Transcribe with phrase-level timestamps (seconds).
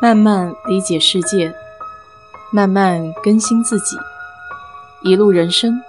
[0.00, 1.54] 慢慢理解世界，
[2.52, 3.96] 慢慢更新自己。
[5.02, 5.80] 一路人生，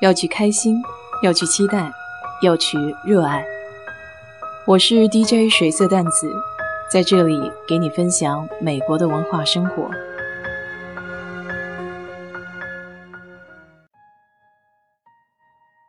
[0.00, 0.82] 要去开心，
[1.22, 1.92] 要去期待，
[2.42, 3.44] 要去热爱。
[4.66, 6.32] 我是 DJ 水色淡子，
[6.90, 7.38] 在这里
[7.68, 9.88] 给你分享美国的文化生活。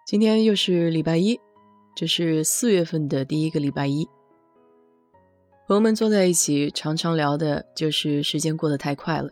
[0.06, 1.40] 今天又是礼拜一，
[1.96, 4.08] 这是四月份的第一个礼拜一。
[5.70, 9.30] 朋友们坐在一起，常常聊的就是时间过得太快了，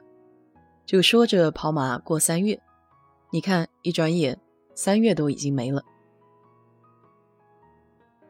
[0.85, 2.61] 就说着跑马过三月，
[3.31, 4.39] 你看一转眼
[4.75, 5.83] 三月都已经没了。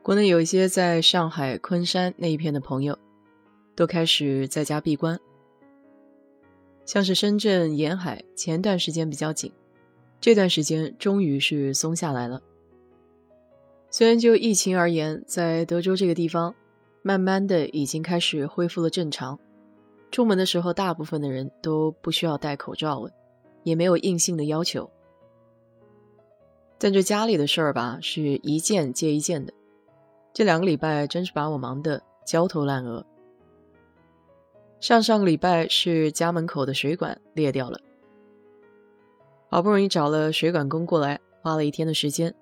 [0.02, 2.98] 国内有一些在上海、昆山那一片的朋友，
[3.76, 5.20] 都开始在家闭关，
[6.86, 9.52] 像是深圳沿海前段时间比较紧，
[10.22, 12.42] 这段时间终于是松下来了。
[13.92, 16.56] 虽然就疫情而言，在德州这个地方。
[17.02, 19.40] 慢慢的，已经开始恢复了正常。
[20.12, 23.12] 出门的时候，大部分的人都不需要戴口罩了，
[23.64, 24.90] 也没有硬性的要求。
[26.78, 29.54] 但这家里的事儿吧，是一件接一件的。
[30.34, 33.06] 这两个礼拜真是把我忙得焦头烂额。
[34.80, 37.80] 上上个礼拜是家门口的水管裂掉了，
[39.50, 42.34] 好不容易找了水管工过来，花了一天的时间，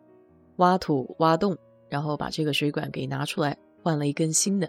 [0.57, 3.57] 挖土挖洞，然后把这个水管给拿出来。
[3.85, 4.67] 换了一根新的，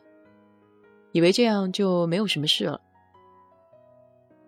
[1.12, 2.78] 以为这样就没有什么事了。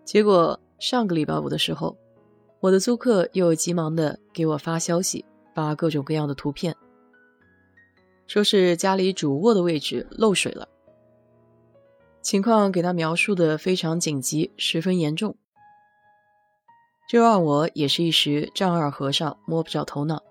[0.04, 1.96] 结果上个礼拜五的时候，
[2.60, 6.76] 我的租客又急忙的给我发消息，发各种各样的图片，
[8.26, 10.68] 说是家里主卧的位置漏水了，
[12.20, 15.34] 情况给他描述的非常紧急，十分严重。
[17.08, 20.22] 这让我也是一时丈二和尚摸不着头脑，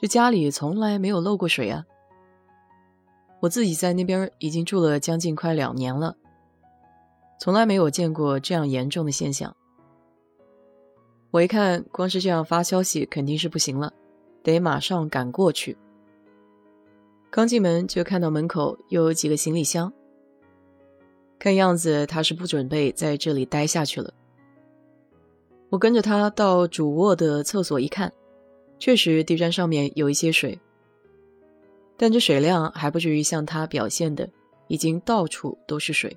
[0.00, 1.86] 这家里从来没有漏过水啊。
[3.44, 6.16] 我自己在那边已经住了将近快两年了，
[7.38, 9.54] 从来没有见过这样严重的现象。
[11.30, 13.92] 我一看，光是这样发消息肯定是不行了，
[14.42, 15.76] 得马上赶过去。
[17.30, 19.92] 刚进门就看到门口又有几个行李箱，
[21.38, 24.10] 看样子他是不准备在这里待下去了。
[25.68, 28.10] 我跟着他到主卧的厕所一看，
[28.78, 30.58] 确实地砖上面有一些水。
[31.96, 34.28] 但这水量还不至于像他表现的，
[34.66, 36.16] 已经到处都是水。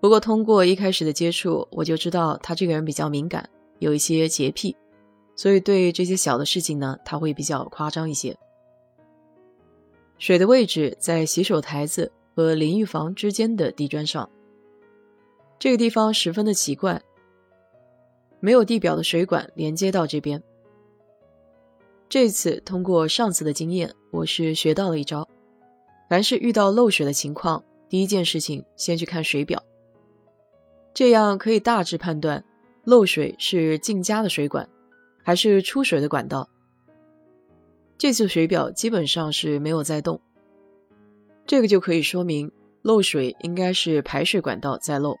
[0.00, 3.48] 不过通过一开始的接触，我就知道他这个人比较敏感，
[3.78, 4.76] 有一些洁癖，
[5.34, 8.36] 所以对这些小的事情呢，他会比较夸张一些。
[10.18, 14.30] 水的位置在洗手台子和淋浴房之间的地砖上，
[15.58, 17.02] 这个地方十分的奇怪，
[18.38, 20.40] 没有地表的水管连接到这边。
[22.08, 23.92] 这次通过上次的经验。
[24.14, 25.28] 我是学到了一招，
[26.08, 29.60] 凡是遇到漏水的情况，第一件事情先去看水表，
[30.94, 32.44] 这样可以大致判断
[32.84, 34.68] 漏水是进家的水管，
[35.24, 36.48] 还是出水的管道。
[37.98, 40.20] 这次水表基本上是没有在动，
[41.44, 42.52] 这个就可以说明
[42.82, 45.16] 漏水应该是排水管道在漏。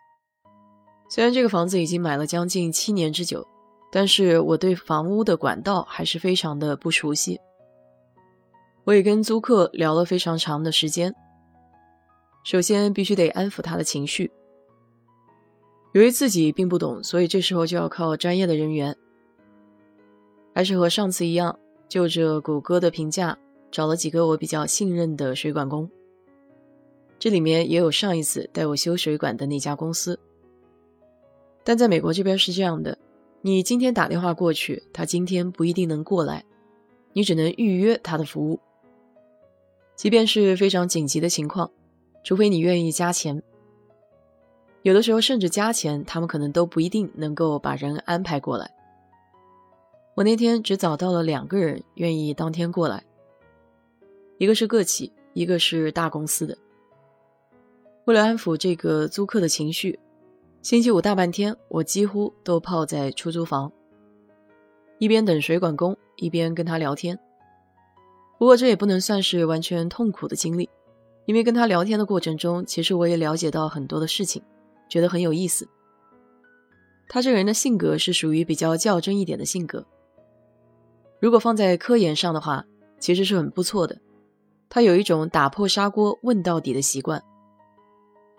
[1.10, 3.44] 虽然这个房子已经买了将近七年之久，
[3.90, 7.40] 但是我对房屋的管道还是非常的不熟悉。
[8.84, 11.14] 我也跟租客聊了非常长的时间。
[12.42, 14.30] 首先，必须得安抚他的情绪。
[15.92, 18.94] 由于自己并不懂，所以这时候就要靠专业的人员。
[20.54, 21.58] 还是和上次一样，
[21.88, 23.38] 就着谷歌的评价，
[23.70, 25.90] 找了几个我比较信任的水管工。
[27.18, 30.18] 这里面也有上一次带我修水管的那家公司。
[31.62, 32.98] 但在美国这边是这样的：
[33.40, 36.44] 你今天打电话过去，他今天不一定能过来，
[37.14, 38.60] 你只能预约他的服务。
[39.96, 41.70] 即便是非常紧急的情况，
[42.22, 43.42] 除非你愿意加钱，
[44.82, 48.70] 有的时候甚至加钱，他们可能都不一定能够把人安排过来。
[50.14, 53.04] 我那天只找到了两个人愿意当天过来，
[54.38, 56.56] 一个是个企，一个是大公司的。
[58.04, 59.98] 为了安抚这个租客的情绪，
[60.60, 63.72] 星期五大半天，我几乎都泡在出租房，
[64.98, 67.18] 一边等水管工，一边跟他聊天。
[68.44, 70.68] 不过这也不能算是完全痛苦的经历，
[71.24, 74.42] 因为跟他聊天的过程中，其实我也了解到很多的事情，
[74.86, 75.66] 觉得很有意思。
[77.08, 79.86] 他这个人的性格是属于比较较真一点的性格，
[81.20, 82.66] 如果放在科研上的话，
[82.98, 83.98] 其实是很不错的。
[84.68, 87.24] 他有一种打破砂锅问到底的习惯，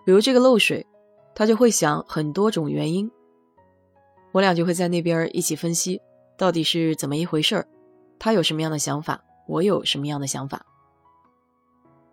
[0.04, 0.86] 比如这个漏水，
[1.34, 3.10] 他就会想很多种原因，
[4.30, 6.00] 我俩就会在那边一起分析
[6.38, 7.66] 到底是怎么一回事儿，
[8.20, 9.20] 他有什么样的想法。
[9.46, 10.66] 我有什么样的想法？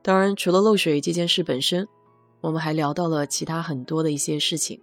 [0.02, 1.88] 当然，除了漏水这件事本身，
[2.42, 4.82] 我们还聊到了其他很多的一些事情。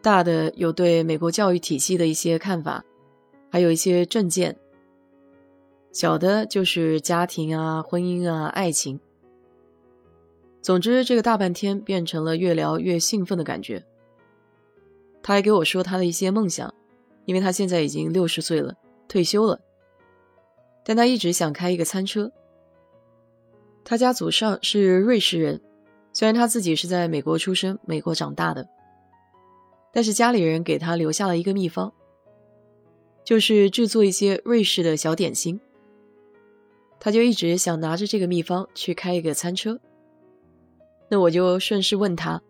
[0.00, 2.84] 大的有对美国教育体系的一些看法，
[3.50, 4.54] 还有一些政见；
[5.92, 8.98] 小的就是家庭啊、婚姻啊、爱情。
[10.60, 13.84] 总之，这个大半天变成了越聊越兴奋的感觉。
[15.22, 16.72] 他还给我说他的一些梦想，
[17.24, 18.74] 因为他现在已经六十岁了，
[19.08, 19.60] 退休了，
[20.84, 22.32] 但他一直想开一个餐车。
[23.84, 25.60] 他家祖上是瑞士人，
[26.12, 28.68] 虽然他自己是在美国出生、美国长大的，
[29.92, 31.92] 但是家里人给他留下了一个秘方，
[33.24, 35.60] 就是制作一些瑞士的小点心。
[37.00, 39.78] 他就一直想拿着这个秘方去开一个餐车。
[41.08, 42.40] 那我就顺势问他，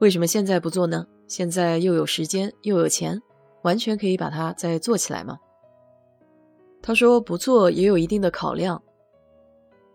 [0.00, 1.06] 为什么现在不做呢？
[1.28, 3.22] 现在又有时间又有钱，
[3.62, 5.38] 完全可以把它再做起来吗？
[6.82, 8.82] 他说不做也有一定的考量，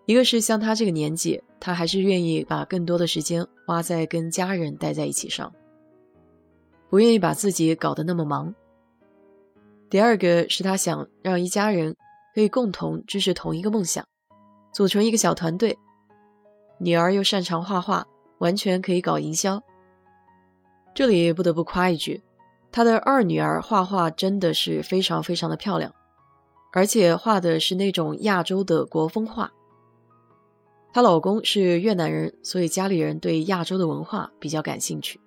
[0.06, 5.54] 一个是像他这个年纪，他还是愿意把更多的时间花在跟家人待在一起上，
[6.90, 8.54] 不愿意把自己搞得那么忙。
[9.90, 11.96] 第二个是他想让一家人
[12.34, 14.06] 可以共同支持同一个梦想，
[14.74, 15.78] 组成一个小团队，
[16.78, 18.06] 女儿又擅长画画。
[18.40, 19.64] 完全可以搞营销。
[20.94, 22.22] 这里不得不夸一句，
[22.70, 25.96] 他的二女儿画画真的是非常非常的漂亮，
[26.76, 29.50] 而且画的是那种亚洲的国风画。
[30.92, 35.18] 她老公是越南人，所以家里人对亚洲的文化比较感兴趣。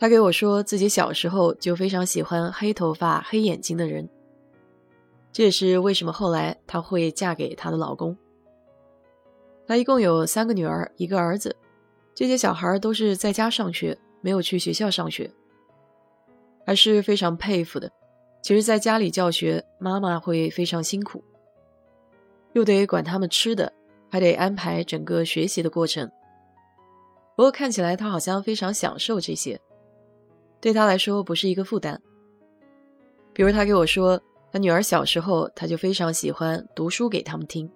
[0.00, 4.08] 她给我说自己小时候就非常喜欢黑头发、黑眼睛的人，
[5.32, 8.16] 这也是为什么后来她会嫁给她的老公。
[9.68, 11.54] 她一共有三个女儿，一个儿子。
[12.12, 15.30] 这些小孩都是在家上学，没有去学校上学，
[16.66, 17.88] 还是非常佩服的。
[18.44, 21.24] 其实，在家里教学，妈妈会非常辛苦，
[22.52, 23.72] 又得管他们吃的，
[24.10, 26.06] 还得安排整个学习的过程。
[27.36, 29.58] 不过，看起来他好像非常享受这些，
[30.60, 31.98] 对他来说不是一个负担。
[33.32, 34.20] 比如，他给我说，
[34.52, 37.66] 他女儿小时候，他就非常喜欢读书给他们听。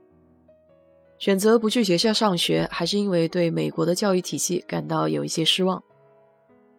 [1.19, 5.82] 选择不去学校上学，还是因为对美国的教育体系感到有一些失望。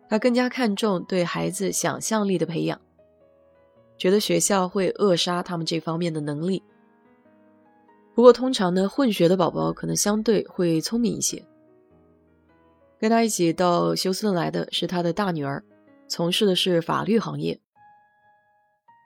[0.07, 2.80] 他更加看重对孩子想象力的培养，
[4.00, 6.63] 觉得学校会扼杀他们这方面的能力。
[8.16, 11.46] 不过，通常呢，混血的宝宝可能相对会聪明一些。
[13.00, 15.63] 跟他一起到休斯顿来的是他的大女儿，
[16.07, 17.60] 从事的是法律行业。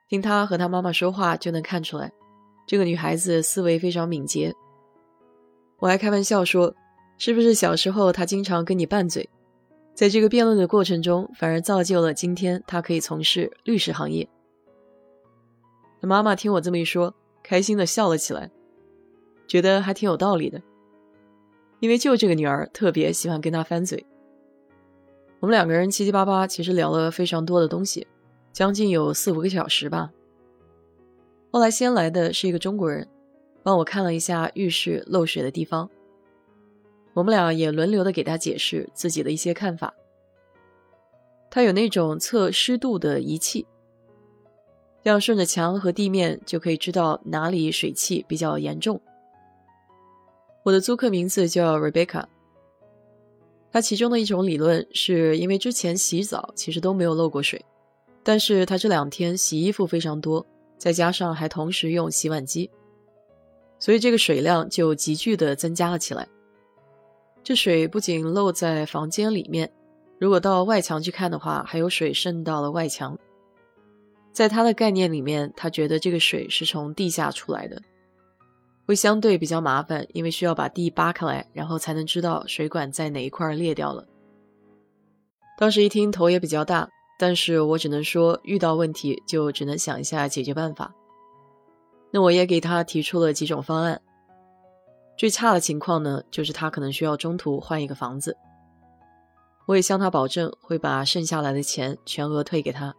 [0.10, 2.12] 听他和他妈妈说话就能看出来，
[2.68, 4.54] 这个女孩子思维非常敏捷。
[5.80, 6.75] 我还开玩笑说
[7.18, 9.28] ：“是不是小时候他经常跟你拌嘴，
[9.94, 14.28] 在这个辩论的过程中，反而造就了今天他可以从事律师行业？”
[16.07, 18.51] 妈妈听我这么一说，开心的笑了起来，
[19.47, 20.61] 觉得还挺有道理的。
[21.79, 24.05] 因为就这个女儿特别喜欢跟他翻嘴。
[25.39, 28.07] 我们两个人七七八八，其实聊了非常多的东西，
[28.51, 30.11] 将近有四五个小时吧。
[31.51, 33.07] 后来先来的是一个中国人。
[33.65, 35.89] 帮我看了一下浴室漏水的地方，
[37.13, 39.94] 我们俩也轮流的给他解释自己的一些看法。
[41.50, 43.65] 他有那种测湿度的仪器，
[45.03, 49.01] 这样顺着墙和地面就可以知道哪里水汽比较严重。
[50.63, 52.23] 我的租客名字叫 Rebecca，
[53.69, 57.65] 他其中的一种理论是因为之前洗澡其实都没有漏过水，
[58.24, 60.45] 但是他这两天洗衣服非常多，
[60.77, 62.69] 再加上还同时用洗碗机。
[63.79, 66.25] 所以这个水量就急剧的增加了起来。
[67.43, 69.69] 这水不仅漏在房间里面，
[70.17, 73.19] 如果到外墙去看的话，还有水渗到了外墙。
[74.34, 77.82] 在他的概念里面，他觉得这个水是从地下出来的，
[78.88, 84.08] 会相对比较麻烦，因为需要把地扒开来，然后才能知道水管在哪一块裂掉了。
[85.58, 90.94] 当时一听头也比较大，但是我只能说遇到问题就只能想一下解决办法。
[92.10, 94.02] 那我也给他提出了几种方案。
[95.16, 98.36] 最差的情况呢，就是他可能需要中途换一个房子。
[99.68, 102.96] 我也向他保证会把剩下来的钱全额退给他，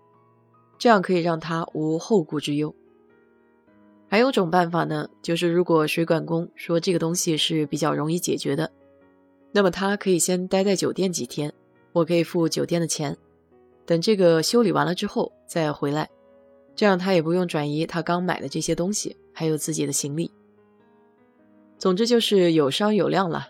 [0.78, 2.74] 这样可以让他无后顾之忧。
[4.08, 8.70] 还有种办法呢，就是如果水管工说这个东西是比较容易解决的，
[9.52, 11.52] 那么他可以先待在酒店几天，
[11.92, 13.16] 我可以付酒店的钱，
[13.84, 16.08] 等这个修理完了之后再回来。
[16.76, 20.30] 这样他也不用转移他刚买的这些东西，还有自己的行李。
[21.78, 23.48] 总之就是有商有量了。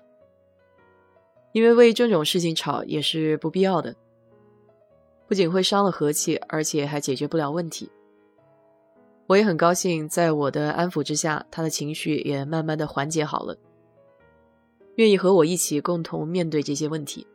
[1.52, 3.94] 因为为这种事情吵也是不必要的，
[5.26, 7.90] 不仅会伤了和气，而且还解决不了问题。
[9.26, 13.56] 我也很高兴，在我的安抚之下，他的情绪也慢慢的缓解好了。
[14.96, 17.26] 愿意和我一起共同面对这些问题。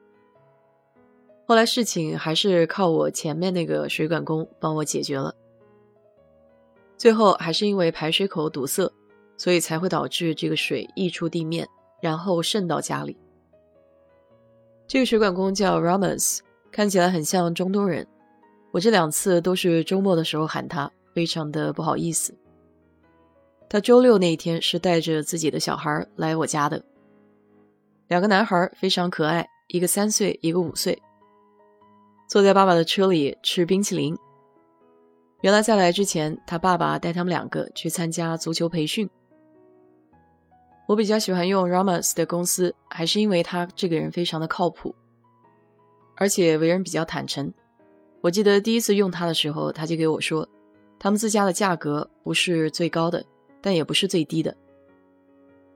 [1.47, 5.33] 后来事情还是靠我前面那个水管工帮我解决了。
[6.95, 8.91] 最后还是因为排水口堵塞，
[9.35, 11.67] 所以才会导致这个水溢出地面，
[12.01, 13.17] 然后渗到家里。
[14.85, 16.39] 这个水管工叫 Ramos，
[16.71, 18.05] 看起来很像中东人。
[18.71, 22.37] 我这两次都是周末的时候喊他，非常的不好意思。
[23.67, 26.83] 他周六那一天是带着自己的小孩来我家的，
[28.07, 30.99] 两个男孩非常可爱，一个三岁，一个五岁，
[32.27, 34.17] 坐在爸爸的车里吃冰淇淋。
[35.41, 39.09] 原来在来之前，他爸爸带他们两个去参加足球培训。
[40.87, 44.95] 我比较喜欢用 Ramos 的公司，还是因为他这个人非常的靠谱，
[46.19, 47.51] 而且为人比较坦诚。
[48.19, 50.47] 我记得第一次用它的时候，他就给我说，
[50.99, 53.23] 他们自家的价格不是最高的，
[53.61, 54.53] 但也不是最低的。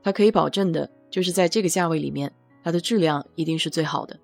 [0.03, 2.29] 他可以保证的就是在这个价位里面，
[2.61, 4.19] 它的质量一定是最好的。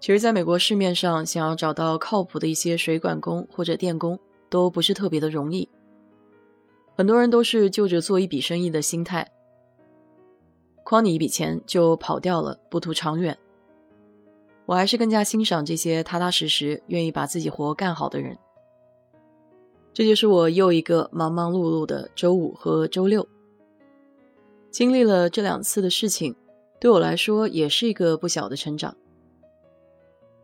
[0.00, 4.18] 其实，在美国市面上，想要找到靠谱的一些水管工或者电工，
[4.50, 5.68] 都不是特别的容易。
[6.96, 9.30] 很多人都是就着做一笔生意的心态，
[10.84, 13.38] 诓你一笔钱就跑掉了，不图长远。
[14.66, 18.36] 我还是更加欣赏这些踏踏实实、愿意把自己活干好的人。
[19.94, 23.26] 这就是我又一个忙忙碌碌的周五和周六。
[24.70, 26.36] 经历了这两次的事情，
[26.78, 28.94] 对我来说也是一个不小的成长。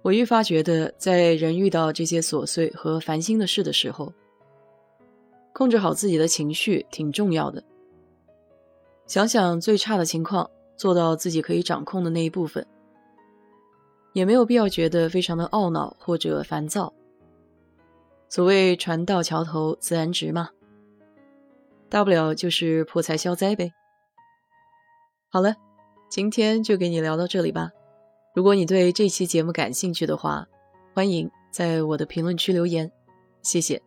[0.01, 4.13] 我愈发觉得，在人遇到这些琐碎和烦心的事的时候，
[5.53, 7.63] 控制好自己的情绪挺重要的。
[9.07, 12.67] 想想最差的情况，做到自己可以掌控的那一部分，
[14.13, 16.93] 也没有必要觉得非常的懊恼或者烦躁。
[18.29, 20.51] 所谓船到桥头自然直嘛，
[21.89, 23.73] 大不了就是破财消灾呗。
[25.29, 25.55] 好了，
[26.09, 27.71] 今天就给你聊到这里吧。
[28.35, 30.47] 如果你对这期节目感兴趣的话，
[30.95, 32.91] 欢迎在我的评论区留言，
[33.43, 33.83] 谢谢。